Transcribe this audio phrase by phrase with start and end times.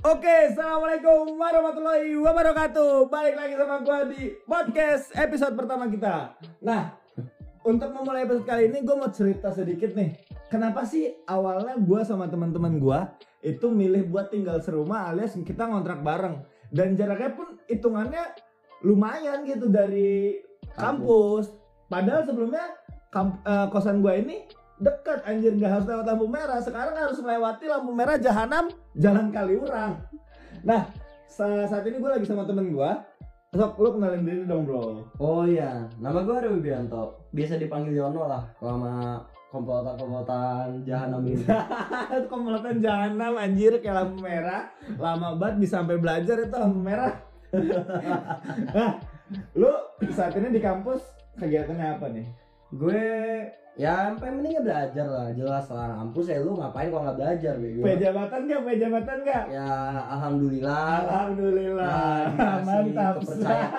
[0.00, 3.12] Oke, assalamualaikum warahmatullahi wabarakatuh.
[3.12, 6.40] Balik lagi sama gua di podcast episode pertama kita.
[6.64, 6.96] Nah,
[7.68, 10.16] untuk memulai episode kali ini gue mau cerita sedikit nih.
[10.48, 13.12] Kenapa sih awalnya gua sama teman-teman gua
[13.44, 18.24] itu milih buat tinggal serumah alias kita ngontrak bareng dan jaraknya pun hitungannya
[18.80, 20.40] lumayan gitu dari
[20.80, 21.52] kampus.
[21.92, 22.72] Padahal sebelumnya
[23.12, 24.48] kamp- eh, kosan gua ini
[24.80, 26.58] dekat anjir nggak harus lewat lampu merah.
[26.58, 30.00] Sekarang harus melewati lampu merah jahanam jalan kaliurang.
[30.64, 30.88] Nah
[31.28, 32.90] sa- saat ini gue lagi sama temen gue
[33.50, 35.02] sok lu kenalin diri dong bro.
[35.18, 37.18] Oh iya, nama gue Aryo Wibianto.
[37.34, 39.18] Biasa dipanggil Yono lah, selama
[39.50, 41.42] komplotan-komplotan jahanam ini.
[41.42, 44.70] itu komplotan jahanam anjir kayak lampu merah.
[44.94, 47.14] Lama banget bisa sampai belajar itu lampu merah.
[48.74, 48.98] Nah
[49.54, 49.70] lu
[50.10, 51.02] saat ini di kampus
[51.38, 52.26] kegiatannya apa nih
[52.70, 53.02] gue
[53.78, 55.98] ya yang pentingnya belajar lah, jelas lah.
[56.04, 57.80] Kampus ya lu ngapain kalau nggak belajar, bego?
[57.80, 59.70] punya jabatan gak punya jabatan gak Ya
[60.10, 60.94] alhamdulillah.
[61.06, 62.02] alhamdulillah
[62.36, 63.70] Nah, mantap kepercayaan.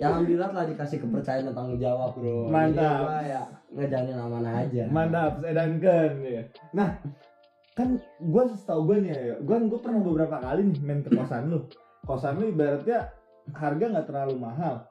[0.00, 2.48] Ya alhamdulillah telah dikasih kepercayaan dan tanggung jawab, bro.
[2.48, 3.00] Jadi Mantap.
[3.04, 4.84] gua ya ngejalanin amanah aja.
[4.90, 6.42] Mantap, saya danken ya.
[6.76, 6.88] Nah,
[7.74, 7.88] kan
[8.20, 11.64] gue setahu gue nih ya, gue gue pernah beberapa kali nih main ke kosan lu.
[12.04, 13.08] Kosan lu ibaratnya
[13.56, 14.84] harga nggak terlalu mahal,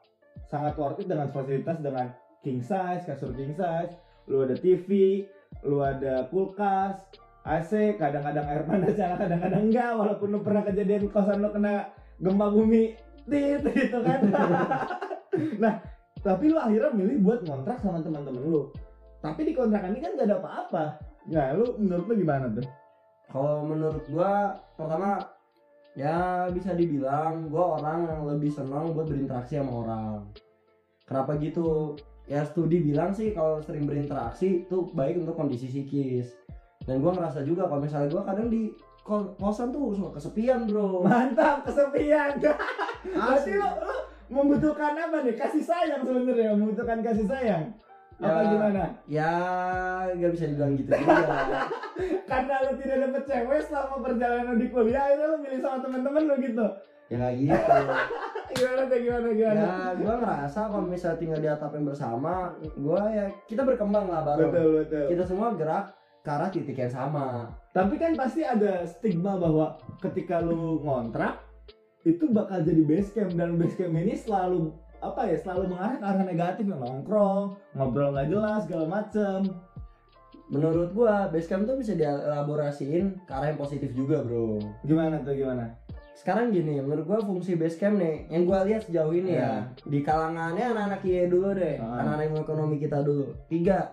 [0.50, 3.96] sangat worth it dengan fasilitas dengan king size, kasur king size,
[4.28, 5.22] lu ada TV,
[5.64, 6.96] lu ada kulkas,
[7.44, 12.96] AC, kadang-kadang air panas kadang-kadang enggak, walaupun lu pernah kejadian kosan lu kena gempa bumi,
[13.28, 14.20] tit gitu kan.
[15.62, 15.74] nah,
[16.20, 18.68] tapi lu akhirnya milih buat ngontrak sama teman-teman lu
[19.20, 20.84] tapi di kontrakan ini kan gak ada apa-apa
[21.28, 22.66] nah lu menurut lu gimana tuh
[23.30, 25.22] Kalau menurut gua pertama
[25.94, 30.34] ya bisa dibilang gua orang yang lebih senang buat berinteraksi sama orang.
[31.06, 31.94] Kenapa gitu?
[32.30, 36.30] Ya studi bilang sih kalau sering berinteraksi itu baik untuk kondisi psikis.
[36.80, 38.70] Dan gua ngerasa juga kalau misalnya gua kadang di
[39.02, 41.02] ko- kosan tuh suka kesepian, Bro.
[41.04, 42.38] mantap kesepian
[43.18, 43.96] berarti lu, lu
[44.30, 47.74] membutuhkan apa nih kasih sayang sebenarnya membutuhkan kasih sayang
[48.20, 48.46] apa Ya.
[48.46, 49.32] gimana Ya
[50.12, 51.34] nggak bisa dibilang gitu juga.
[52.30, 56.34] karena lu tidak dapet cewek selama perjalanan di kuliah akhirnya lu milih sama teman-teman lu
[56.38, 56.66] gitu
[57.10, 57.74] ya nggak gitu.
[58.54, 59.60] Gimana tuh gimana gimana?
[59.60, 62.34] Ya gua ngerasa kalau misalnya tinggal di atap yang bersama,
[62.76, 64.50] gua ya kita berkembang lah bareng.
[64.52, 65.06] betul betul.
[65.10, 65.84] Kita semua gerak
[66.20, 67.48] ke arah titik yang sama.
[67.70, 71.38] tapi kan pasti ada stigma bahwa ketika lu ngontrak
[72.04, 73.32] itu bakal jadi base camp.
[73.38, 76.64] Dan base camp ini selalu apa ya selalu mengarah ke arah negatif.
[76.68, 79.48] Nongkrong ngobrol nggak jelas segala macem.
[80.50, 84.58] Menurut gua base camp tuh bisa dielaborasiin ke arah yang positif juga, Bro.
[84.82, 85.79] gimana tuh gimana
[86.20, 89.40] Sekarang gini, menurut gua fungsi base camp nih yang gua lihat sejauh ini Ya.
[89.40, 89.52] ya,
[89.88, 92.04] di kalangannya anak-anak IE dulu deh, Ah.
[92.04, 93.32] anak-anak ilmu ekonomi kita dulu.
[93.48, 93.88] Tiga,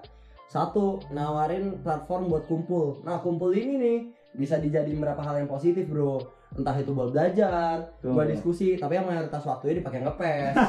[0.52, 3.00] satu nawarin platform buat kumpul.
[3.08, 3.98] Nah kumpul ini nih
[4.36, 6.20] bisa dijadiin berapa hal yang positif, Bro.
[6.52, 8.12] Entah itu buat belajar, Tuh.
[8.12, 10.56] buat diskusi, tapi yang mayoritas waktunya dipakai ngepes.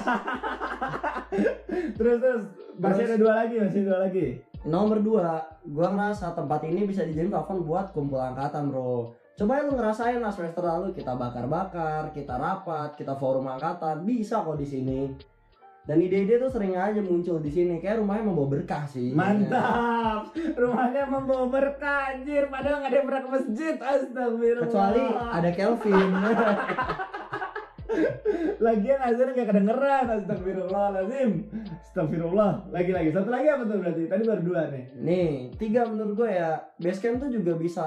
[1.99, 2.43] terus terus
[2.79, 4.27] masih ada dua lagi masih dua lagi
[4.65, 9.11] Nomor dua, gua ngerasa tempat ini bisa dijadiin platform buat kumpul angkatan bro.
[9.39, 14.59] Coba lu ngerasain lah semester lalu kita bakar-bakar, kita rapat, kita forum angkatan, bisa kok
[14.59, 15.15] di sini.
[15.87, 19.15] Dan ide-ide tuh sering aja muncul di sini, kayak rumahnya membawa berkah sih.
[19.15, 20.35] mantap.
[20.35, 22.51] Rumahnya membawa berkah anjir.
[22.51, 24.67] Padahal nggak ada yang pernah ke masjid astagfirullah.
[24.67, 26.11] Kecuali ada Kelvin.
[28.69, 31.31] lagian azan nggak kedengeran astagfirullahaladzim.
[31.87, 32.75] Astagfirullah.
[32.75, 34.03] Lagi lagi satu lagi apa tuh berarti?
[34.11, 34.85] Tadi baru dua nih.
[34.99, 37.87] Nih, tiga menurut gue ya, basecamp tuh juga bisa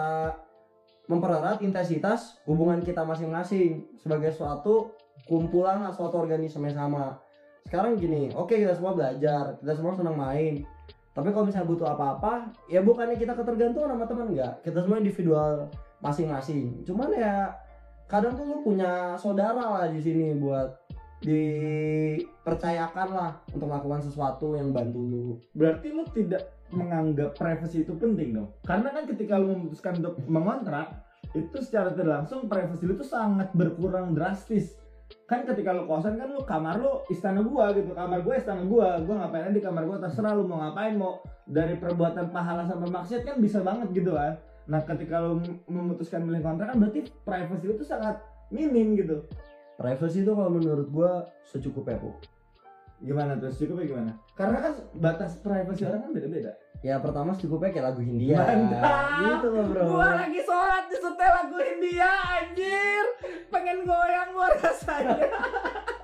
[1.11, 4.95] mempererat intensitas hubungan kita masing-masing sebagai suatu
[5.27, 7.19] kumpulan atau suatu organisme sama.
[7.67, 10.63] Sekarang gini, oke kita semua belajar, kita semua senang main.
[11.11, 14.63] Tapi kalau misalnya butuh apa-apa, ya bukannya kita ketergantungan sama teman enggak.
[14.63, 15.67] Kita semua individual
[15.99, 16.87] masing-masing.
[16.87, 17.51] Cuman ya
[18.07, 20.71] kadang tuh lu punya saudara lah di sini buat
[21.21, 25.37] dipercayakan lah untuk melakukan sesuatu yang bantu lu.
[25.53, 28.49] berarti lu tidak menganggap privacy itu penting dong.
[28.65, 33.51] Karena kan ketika lu memutuskan untuk mengontrak itu secara tidak langsung privacy lu tuh sangat
[33.55, 34.75] berkurang drastis.
[35.27, 37.91] Kan ketika lu kosan kan lu kamar lu istana gua gitu.
[37.91, 38.99] Kamar gua istana gua.
[39.03, 41.19] Gua ngapain aja di kamar gua terserah lu mau ngapain mau
[41.51, 44.39] dari perbuatan pahala sampai maksiat kan bisa banget gitu kan
[44.69, 48.21] nah ketika lu mem- memutuskan milih kontrak kan berarti privacy lu tuh sangat
[48.53, 49.25] minim gitu.
[49.75, 52.13] Privacy itu kalau menurut gua secukupnya bu.
[53.01, 57.93] Gimana terus cukupnya gimana karena kan batas privacy orang kan beda-beda Ya pertama secukupnya kayak
[57.93, 58.41] lagu Hindia.
[58.41, 59.21] Mantap.
[59.21, 59.83] Gitu loh bro.
[59.85, 63.03] Gua lagi sholat di setel lagu India anjir
[63.53, 65.29] Pengen goyang gua rasanya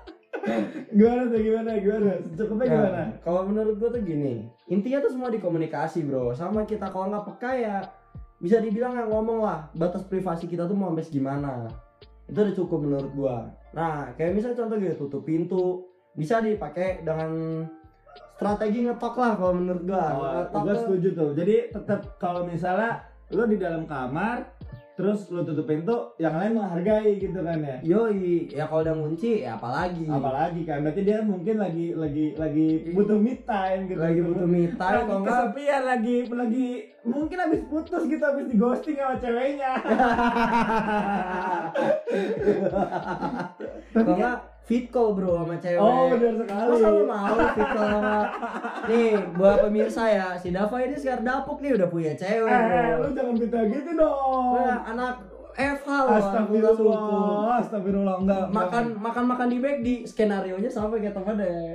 [0.98, 5.34] Gimana tuh gimana gimana Secukupnya Ya, gimana Kalau menurut gua tuh gini, intinya tuh semua
[5.34, 6.30] di komunikasi bro.
[6.38, 7.78] Sama kita kalau nggak peka ya
[8.38, 11.66] bisa dibilang nggak ngomong lah batas privasi kita tuh mau sampai segimana.
[12.28, 13.38] itu udah cukup menurut gua
[13.72, 17.62] nah kayak misalnya contoh gitu tutup pintu bisa dipakai dengan
[18.34, 21.30] strategi ngetok lah kalau menurut gua Oh, tuh- setuju tuh.
[21.34, 24.50] Jadi tetap kalau misalnya lo di dalam kamar,
[24.94, 27.78] terus lo tutup pintu, yang lain menghargai gitu kan ya.
[27.84, 30.06] Yoi, ya kalau udah ngunci ya apalagi.
[30.06, 34.00] Apalagi kan, berarti dia mungkin lagi lagi lagi butuh me time gitu.
[34.00, 36.68] lagi butuh me time lagi enggak kesepian lagi lagi
[37.04, 39.72] mungkin habis putus gitu habis di ghosting sama ceweknya.
[43.88, 44.38] Tapi kalau enggak
[44.68, 45.80] fit call bro sama cewek.
[45.80, 46.68] oh benar sekali.
[46.68, 48.18] Masa lu mau fit call sama
[48.86, 52.62] Nih, buat pemirsa ya, si Dava ini sekarang dapuk nih udah punya cewek, Eh,
[52.94, 53.02] bro.
[53.02, 54.52] lu jangan minta gitu dong.
[54.54, 55.14] Nah, anak
[55.58, 56.14] FH loh.
[56.14, 58.44] Astagfirullah, astagfirullah enggak.
[58.50, 61.74] Makan makan makan di McD, skenario nya sama kayak temen deh.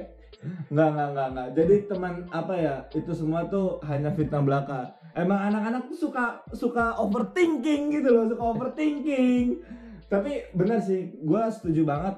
[0.68, 1.48] Enggak, enggak, enggak, enggak.
[1.54, 2.74] Jadi teman apa ya?
[2.90, 4.80] Itu semua tuh hanya fitnah belaka.
[5.12, 9.60] Emang anak-anak tuh suka suka overthinking gitu loh, suka overthinking.
[10.06, 12.16] Tapi benar sih, gua setuju banget.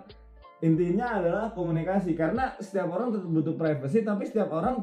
[0.64, 4.80] Intinya adalah komunikasi karena setiap orang tetap butuh privacy, tapi setiap orang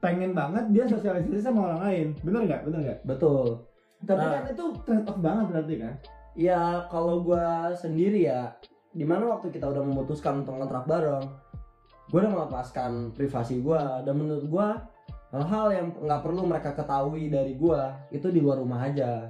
[0.00, 2.06] pengen banget dia sosialisasi sama orang lain.
[2.24, 2.60] Bener nggak?
[2.64, 2.98] Bener nggak?
[3.04, 3.68] Betul.
[3.98, 4.32] Tapi Nah.
[4.40, 5.94] kan itu trade off banget berarti kan?
[6.32, 8.56] Ya kalau gua sendiri ya,
[8.88, 11.24] di mana waktu kita udah memutuskan untuk kontrak bareng,
[12.08, 14.80] gua udah melepaskan privasi gua dan menurut gua
[15.28, 19.28] hal-hal yang nggak perlu mereka ketahui dari gua itu di luar rumah aja.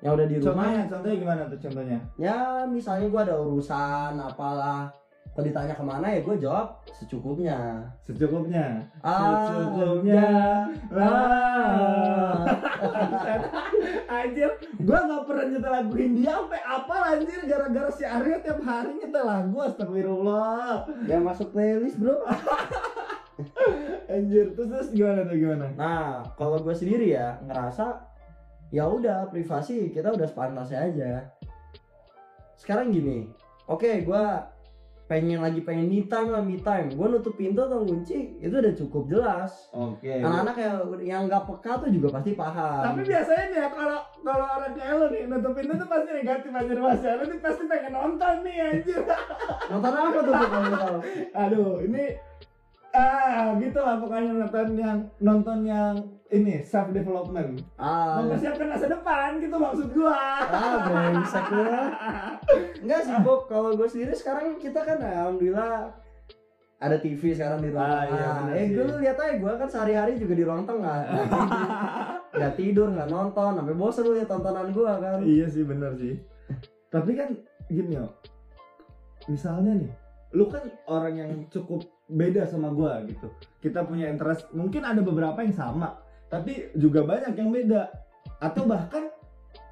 [0.00, 1.98] Yang udah di rumah, Contohnya, contohnya gimana tuh contohnya?
[2.16, 4.92] ya misalnya gua ada urusan apalah,
[5.34, 7.90] kalau ditanya ke mana ya gua jawab secukupnya.
[8.06, 8.86] Secukupnya.
[9.02, 10.30] Ah, Secukupnya.
[10.94, 12.46] Ah.
[14.22, 14.46] anjir,
[14.78, 19.26] gua nggak pernah nyetel lagu India sampai apa anjir gara-gara si Aryo tiap hari nyetel
[19.26, 20.86] lagu astagfirullah.
[21.10, 22.22] Yang masuk playlist bro.
[24.14, 25.66] Anjir, terus terus gimana tuh gimana?
[25.74, 28.06] Nah, kalau gue sendiri ya ngerasa
[28.70, 31.12] ya udah privasi kita udah sepantasnya aja.
[32.54, 33.26] Sekarang gini,
[33.66, 34.24] oke gue
[35.04, 38.72] pengen lagi pengen me time lah me time, gue nutup pintu atau kunci itu udah
[38.72, 39.68] cukup jelas.
[39.76, 40.24] Oke.
[40.24, 42.80] Anak-anak yang yang nggak peka tuh juga pasti paham.
[42.80, 46.48] Tapi biasanya nih ya kalau kalau orang kayak lo nih nutup pintu tuh pasti negatif
[46.48, 47.12] mas ya.
[47.20, 49.00] Lu nih pasti pengen nonton nih anjir.
[49.68, 51.00] nonton apa tuh kalau?
[51.36, 52.04] Aduh, ini
[52.94, 55.92] ah gitu lah pokoknya nonton yang nonton yang
[56.34, 57.62] ini self development.
[57.76, 61.64] Ah, mempersiapkan masa depan gitu maksud gua ah brengsek lu.
[62.82, 63.46] Enggak sih, Bob.
[63.46, 65.94] Kalau gue sendiri sekarang kita kan alhamdulillah
[66.76, 68.36] ada TV sekarang di ruang Ah, tengah.
[68.50, 70.98] iya, eh, gue lu lihat aja gue kan sehari-hari juga di ruang tengah.
[72.30, 75.18] Nggak tidur, nggak nonton, sampai bosan lu lihat tontonan gue kan.
[75.22, 76.18] iya sih bener sih
[76.86, 77.34] tapi kan
[77.66, 78.06] gini yo
[79.26, 79.90] misalnya nih
[80.30, 83.26] lu kan orang yang cukup beda sama gua gitu
[83.58, 85.98] kita punya interest mungkin ada beberapa yang sama
[86.28, 87.90] tapi juga banyak yang beda.
[88.40, 89.12] Atau bahkan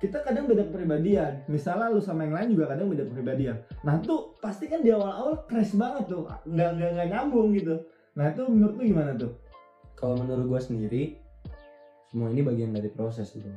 [0.02, 1.46] kita kadang beda kepribadian.
[1.46, 3.56] Misalnya lu sama yang lain juga kadang beda kepribadian.
[3.86, 6.26] Nah tuh pasti kan di awal-awal crash banget tuh.
[6.46, 7.78] Nggak nggak nggak nyambung gitu.
[8.18, 9.32] Nah itu menurut lu gimana tuh?
[9.94, 11.02] Kalau menurut gue sendiri,
[12.10, 13.54] semua ini bagian dari proses bro.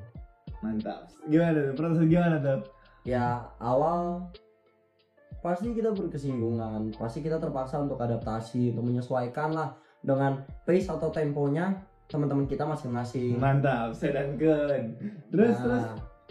[0.62, 1.10] mantap.
[1.26, 1.74] Gimana tuh?
[1.74, 2.60] Proses gimana tuh?
[3.06, 4.30] Ya awal
[5.42, 11.86] pasti kita berkesinggungan, pasti kita terpaksa untuk adaptasi, untuk menyesuaikan lah dengan pace atau temponya
[12.06, 13.38] teman-teman kita masing-masing.
[13.42, 14.94] mantap sedanken
[15.34, 15.84] terus Nah, terus?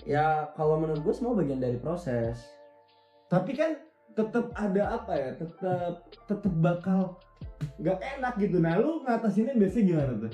[0.06, 2.38] ya kalau menurut gue semua bagian dari proses.
[3.26, 3.74] Tapi kan
[4.14, 7.18] tetap ada apa ya tetap tetap bakal
[7.82, 8.62] nggak enak gitu.
[8.62, 10.32] Nah lu ngatasinnya biasanya gimana tuh?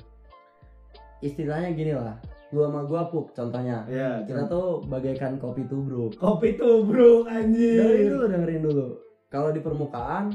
[1.24, 2.16] Istilahnya gini lah
[2.50, 3.86] lu sama gua pup contohnya.
[3.86, 6.18] Ya kita tuh bagaikan kopi tubruk.
[6.18, 8.86] Kopi tubruk dengerin anjir dulu dengerin dulu.
[9.30, 10.34] Kalau di permukaan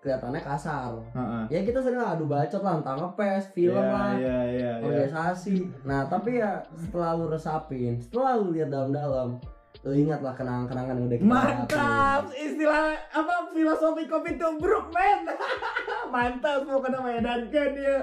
[0.00, 0.96] kelihatannya kasar.
[1.12, 1.42] Heeh.
[1.48, 4.72] ya kita sering adu bacot lah entah ngepes film Iya, lah iya iya iya.
[4.80, 5.56] organisasi.
[5.84, 9.36] Nah tapi ya setelah lu resapin setelah lu lihat dalam-dalam
[9.80, 12.20] lu ingat lah kenangan-kenangan yang udah kita mantap!
[12.28, 12.36] lewatin.
[12.42, 15.20] istilah apa filosofi kopi tubruk men.
[16.12, 17.96] Mantap mau kena medankan dia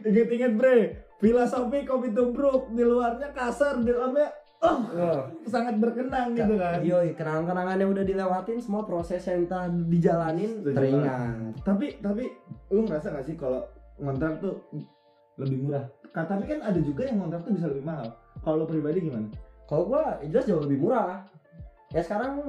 [0.00, 0.78] inget-inget bre.
[1.18, 5.20] Filosofi kopi tubruk di luarnya kasar di dalamnya oh Oh.
[5.44, 10.74] sangat berkenang gitu kan Yoi, kenangan-kenangan yang udah dilewatin semua proses yang kita dijalanin Setuju
[10.74, 11.34] teringat.
[11.62, 12.24] tapi tapi
[12.68, 13.62] lu ngerasa gak sih kalau
[13.96, 14.58] ngontrak tuh
[15.36, 18.08] lebih murah Ka- tapi kan ada juga yang ngontrak tuh bisa lebih mahal
[18.40, 19.28] kalau pribadi gimana
[19.64, 21.28] Kalau gua jelas jauh lebih murah.
[21.88, 22.40] Ya sekarang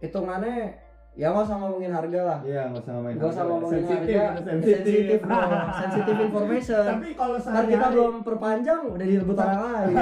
[0.00, 0.72] hitungannya
[1.14, 2.38] ya nggak usah ngomongin harga lah.
[2.42, 4.40] iya nggak usah ngomongin Gak usah ngomongin sensitif harga.
[4.42, 5.18] sensitif
[5.76, 6.84] sensitif information.
[6.84, 9.94] tapi kalau sehari kita belum perpanjang udah direbut orang lain.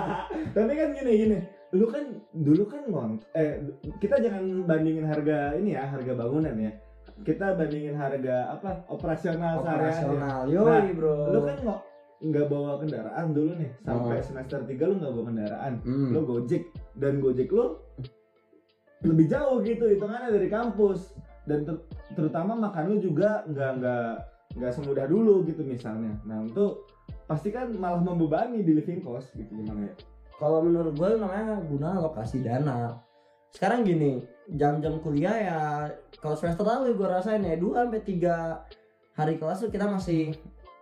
[0.54, 1.38] tapi kan gini gini
[1.70, 3.62] lu kan dulu kan ngont eh
[3.96, 6.72] kita jangan bandingin harga ini ya harga bangunan ya
[7.20, 11.30] kita bandingin harga apa operasional Operasional, Nah, yoi bro.
[11.30, 11.80] lu kan nggak
[12.20, 14.20] nggak bawa kendaraan dulu nih sampai Oh.
[14.20, 16.10] semester 3 lu nggak bawa kendaraan Hmm.
[16.10, 16.62] lo gojek
[16.92, 17.80] dan gojek lo
[19.04, 21.16] lebih jauh gitu hitungannya dari kampus.
[21.48, 24.08] Dan ter- terutama makan lu juga nggak nggak
[24.60, 26.18] nggak semudah dulu gitu misalnya.
[26.26, 26.84] Nah itu
[27.24, 29.94] pasti kan malah membebani di living cost gitu gimana ya?
[30.36, 33.00] Kalau menurut gue namanya guna alokasi dana.
[33.50, 35.60] Sekarang gini jam-jam kuliah ya
[36.18, 40.34] kalau semester lalu gue rasain ya 2 sampai 3 hari kelas tuh kita masih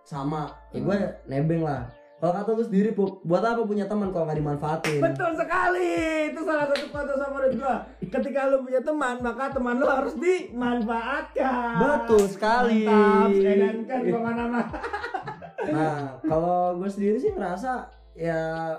[0.05, 0.53] sama.
[0.73, 0.99] Ya gue
[1.29, 4.99] nebeng lah kalau kata lu sendiri Pup, buat apa punya teman kalau nggak dimanfaatin?
[4.99, 5.91] Betul sekali.
[6.35, 11.79] Itu salah satu kata favorit gua ketika lu punya teman maka teman lu harus dimanfaatkan.
[11.79, 12.83] Betul sekali.
[12.83, 14.67] mantap edankan pokoknya mah
[15.69, 18.73] Nah, kalau gue sendiri sih ngerasa ya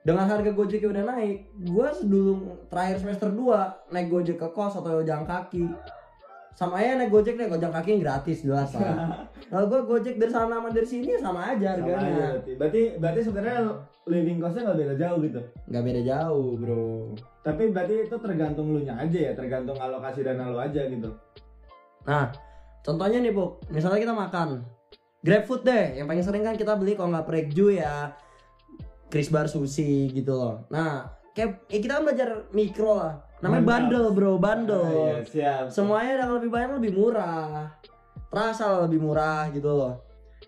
[0.00, 4.78] dengan harga Gojek yang udah naik, gue dulu terakhir semester 2 naik Gojek ke kos
[4.78, 5.64] atau jalan kaki.
[6.52, 9.24] Sama aja naik Gojek naik jalan kaki gratis jelas lah.
[9.50, 12.28] Kalau gue Gojek dari sana sama dari sini sama aja Sama aja harganya.
[12.36, 13.58] berarti berarti berarti sebenarnya
[14.04, 16.88] living costnya nggak beda jauh gitu Nggak beda jauh, Bro.
[17.40, 21.08] tapi berarti itu tergantung lu nya aja ya tergantung alokasi dana lu aja gitu
[22.00, 22.32] Nah,
[22.80, 23.60] contohnya nih, Bu.
[23.68, 24.64] Misalnya kita makan
[25.20, 28.16] GrabFood deh, yang paling sering kan kita beli kalau nggak Prekju ya
[29.08, 30.64] Chris Bar Sushi gitu loh.
[30.68, 33.20] Nah, kayak eh, kita kan belajar mikro lah.
[33.40, 33.72] Namanya Mantap.
[33.72, 34.84] bundle, Bro, bundle.
[34.84, 37.72] Ah, iya, siap Semuanya yang lebih banyak lebih murah.
[38.28, 39.94] Terasa lah lebih murah gitu loh.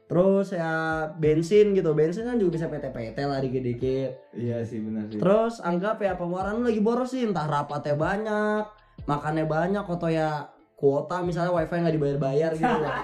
[0.09, 4.37] Terus ya bensin gitu, bensin kan juga bisa PT-PT lah dikit-dikit.
[4.37, 8.65] iya sih benar sih Terus anggap ya pengeluaran lu lagi boros sih, entah rapatnya banyak,
[9.09, 12.93] makannya banyak atau ya kuota misalnya wifi nggak dibayar-bayar gitu loh.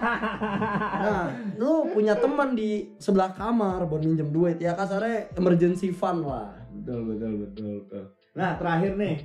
[0.98, 6.52] Nah, lu punya teman di sebelah kamar buat minjem duit ya kasarnya emergency fund lah.
[6.74, 8.04] betul betul betul betul
[8.34, 9.16] nah terakhir nih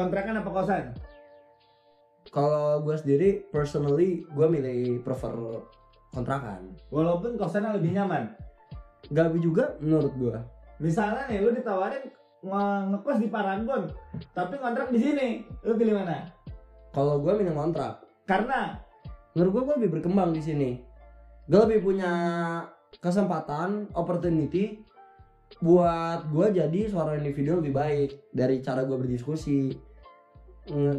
[0.00, 0.84] kontrakan apa kosan
[2.26, 5.34] Kalau gue sendiri personally gue milih prefer
[6.08, 6.72] kontrakan.
[6.88, 8.32] walaupun kosannya lebih nyaman
[9.08, 10.36] Gak juga menurut gue.
[10.78, 12.08] misalnya nih lu ditawarin
[12.40, 13.82] nge- ngekos di Paragon
[14.32, 15.28] tapi kontrak di sini
[15.60, 16.24] lu pilih mana
[16.90, 18.00] Kalau gue milih kontrak.
[18.24, 18.80] karena
[19.32, 20.70] menurut gue gue lebih berkembang di sini
[21.44, 22.12] gue lebih punya
[22.96, 24.82] kesempatan opportunity
[25.58, 29.74] buat gue jadi seorang individu lebih baik dari cara gue berdiskusi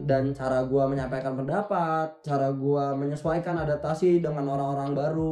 [0.07, 5.31] dan cara gue menyampaikan pendapat cara gue menyesuaikan adaptasi dengan orang-orang baru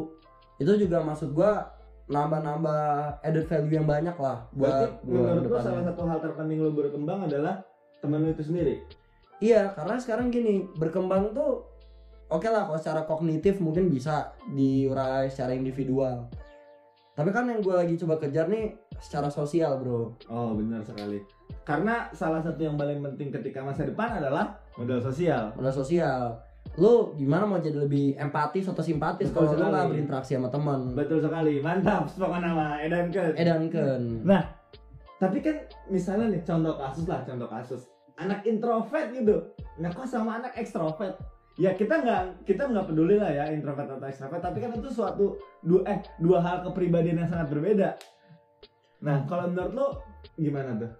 [0.61, 1.51] itu juga maksud gue
[2.09, 6.59] nambah-nambah added value yang banyak lah berarti buat gue menurut lu salah satu hal terpenting
[6.61, 7.61] lu berkembang adalah
[7.99, 8.81] temen lu itu sendiri
[9.39, 11.63] Iya, karena sekarang gini, berkembang tuh
[12.27, 16.27] oke lah kalau secara kognitif mungkin bisa diurai secara individual.
[17.15, 20.13] Tapi kan yang gue lagi coba kejar nih secara sosial, bro.
[20.27, 21.23] Oh benar sekali.
[21.65, 25.55] Karena salah satu yang paling penting ketika masa depan adalah modal sosial.
[25.55, 26.39] Modal sosial.
[26.77, 30.93] Lu gimana mau jadi lebih empatis atau simpatis kalau lu nggak berinteraksi sama teman?
[30.93, 32.11] Betul sekali, mantap.
[32.13, 33.33] Pokoknya nama Edan Ken.
[33.33, 34.03] Edan Ken.
[35.19, 35.55] Tapi kan
[35.91, 37.81] misalnya nih contoh kasus lah, contoh kasus
[38.19, 39.35] anak introvert gitu
[39.79, 41.15] ngekos sama anak ekstrovert.
[41.59, 45.35] Ya kita nggak kita nggak peduli lah ya introvert atau ekstrovert, tapi kan itu suatu
[45.59, 47.89] dua eh dua hal kepribadian yang sangat berbeda.
[49.03, 49.87] Nah kalau menurut lo
[50.35, 50.91] gimana tuh?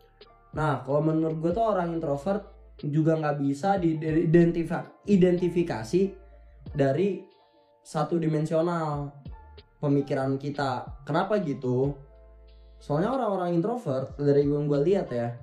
[0.50, 2.42] Nah, kalau menurut gue tuh orang introvert
[2.82, 6.02] juga nggak bisa diidentifikasi identifikasi
[6.74, 7.22] dari
[7.84, 9.14] satu dimensional
[9.78, 11.04] pemikiran kita.
[11.06, 11.94] Kenapa gitu?
[12.80, 15.36] Soalnya orang-orang introvert dari yang gue lihat ya,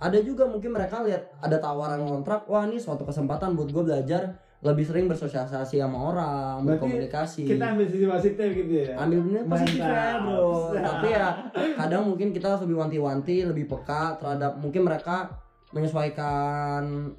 [0.00, 4.40] ada juga mungkin mereka lihat ada tawaran kontrak, wah ini suatu kesempatan buat gue belajar
[4.64, 7.42] lebih sering bersosialisasi sama orang, Berarti berkomunikasi.
[7.44, 8.96] Kita ambil sisi positif gitu ya.
[8.96, 11.28] ambil bener positif ya bro tapi ya
[11.76, 15.36] kadang mungkin kita harus lebih wanti-wanti lebih peka terhadap mungkin mereka
[15.70, 17.12] menyesuaikan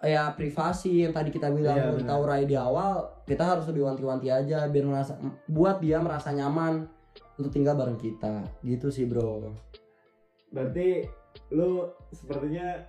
[0.00, 2.24] ya privasi yang tadi kita bilang Iya, kita benar.
[2.24, 2.92] urai di awal
[3.28, 5.12] kita harus lebih wanti-wanti aja biar merasa
[5.44, 6.88] buat dia merasa nyaman
[7.36, 9.52] untuk tinggal bareng kita gitu sih bro
[10.50, 11.04] Berarti
[11.52, 12.80] lu sepertinya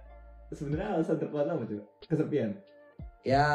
[0.50, 1.84] sebenarnya alasan terkuat apa coba?
[2.02, 2.52] Kesepian.
[3.22, 3.48] Ya.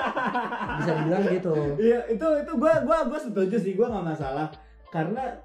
[0.82, 1.54] Bisa dibilang gitu.
[1.78, 4.48] Iya, itu itu gua gua gua setuju sih, gua nggak masalah.
[4.90, 5.38] Karena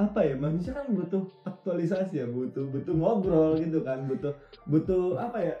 [0.00, 4.32] apa ya manusia kan butuh aktualisasi ya butuh butuh ngobrol gitu kan butuh
[4.64, 5.54] butuh apa ya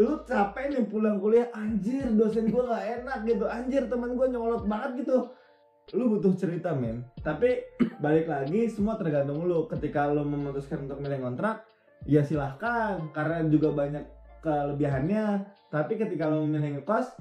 [0.00, 4.64] lu capek nih pulang kuliah anjir dosen gua gak enak gitu anjir teman gua nyolot
[4.64, 5.28] banget gitu.
[5.92, 7.02] Lu butuh cerita men.
[7.20, 7.60] Tapi
[8.04, 9.66] balik lagi semua tergantung lu.
[9.66, 11.66] Ketika lu memutuskan untuk milih kontrak
[12.06, 13.10] ya silahkan.
[13.10, 14.04] Karena juga banyak
[14.40, 17.14] kelebihannya tapi ketika lu memilih ngekos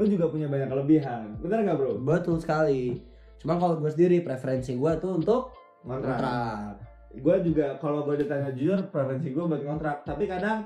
[0.00, 1.36] lu juga punya banyak kelebihan.
[1.44, 2.00] Bener gak bro?
[2.00, 2.96] Betul sekali.
[3.36, 5.52] Cuma kalau gue sendiri preferensi gue tuh untuk
[5.82, 10.64] kontrak kontrak gue juga kalau gue ditanya jujur preferensi gue buat kontrak tapi kadang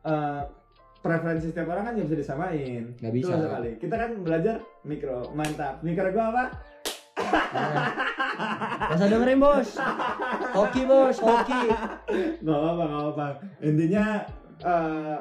[0.00, 0.42] eh,
[1.04, 2.82] preferensi setiap orang kan nggak bisa disamain.
[2.96, 3.32] Nggak bisa.
[3.36, 3.70] Betul sekali.
[3.76, 4.54] Kita kan belajar
[4.88, 5.20] mikro.
[5.36, 5.84] Mantap.
[5.84, 6.44] Mikro gue apa?
[8.88, 9.68] Gak usah dengerin bos.
[10.56, 11.62] Hoki bos, hoki.
[12.40, 13.26] Gak apa-apa, gak apa-apa.
[13.60, 14.24] Intinya
[14.64, 15.18] eh,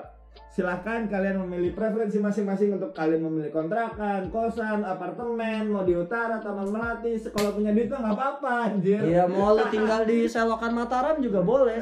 [0.54, 6.70] silahkan kalian memilih preferensi masing-masing untuk kalian memilih kontrakan, kosan, apartemen, mau di utara, taman
[6.70, 7.18] melati.
[7.34, 9.02] Kalau punya duit mah nggak apa-apa, anjir.
[9.02, 11.82] Iya mau lu tinggal di selokan Mataram juga boleh.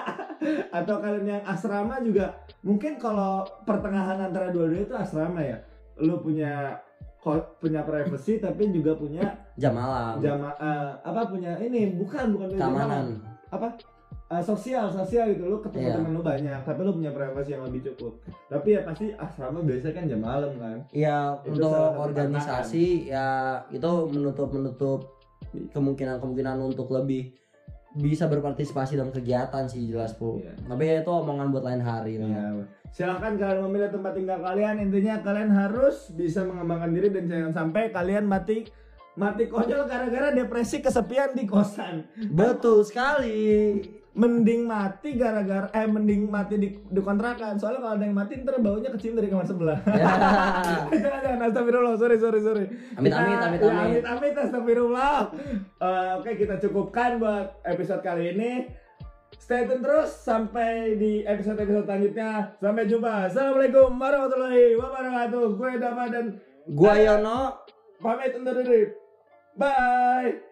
[0.76, 5.58] Atau kalian yang asrama juga mungkin kalau pertengahan antara dua-duanya itu asrama ya.
[5.96, 6.76] Lu punya
[7.62, 9.22] punya privacy tapi juga punya
[9.54, 10.18] Jam malam.
[10.18, 12.58] jama eh, apa punya ini bukan bukan jam.
[12.74, 13.04] Keamanan.
[13.52, 13.78] apa
[14.32, 15.94] eh, sosial sosial gitu lu ketemu Iya.
[15.94, 18.16] temen lu banyak tapi lu punya privasi yang lebih cukup
[18.48, 23.28] tapi ya pasti asrama biasanya kan jam malam kan Iya Itu untuk organisasi ya
[23.68, 25.00] itu menutup menutup
[25.52, 27.36] kemungkinan kemungkinan untuk lebih
[27.92, 30.40] bisa berpartisipasi dalam kegiatan sih jelas bu.
[30.40, 30.56] Iya.
[30.64, 32.16] Tapi ya itu omongan buat lain hari.
[32.16, 32.64] Iya.
[32.88, 37.88] silahkan kalian memilih tempat tinggal kalian intinya kalian harus bisa mengembangkan diri dan jangan sampai
[37.88, 38.68] kalian mati
[39.12, 43.80] mati konyol gara-gara depresi kesepian di kosan Betul sekali.
[44.12, 47.56] Mending mati gara-gara eh mending mati di, di kontrakan.
[47.56, 49.78] Soalnya kalau ada yang mati ntar baunya kecium dari kamar sebelah.
[49.88, 50.12] Ya.
[50.92, 52.64] jangan jangan astagfirullah sorry sorry sorry.
[53.00, 54.04] Amit, Kita- amit, amit, ya, amit.
[54.04, 55.16] amit amit astagfirullah.
[55.80, 58.52] Eh, oke kita cukupkan buat episode kali ini.
[59.40, 62.52] Stay tune terus sampai di episode episode selanjutnya.
[62.60, 63.32] Sampai jumpa.
[63.32, 65.44] Assalamualaikum warahmatullahi wabarakatuh.
[65.56, 66.36] Gue Dava dan
[66.68, 67.64] Gua Yono.
[67.98, 68.92] Pamit undur diri.
[69.56, 70.51] Bye